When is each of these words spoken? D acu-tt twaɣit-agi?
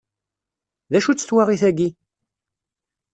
D 0.91 0.93
acu-tt 0.97 1.25
twaɣit-agi? 1.29 1.89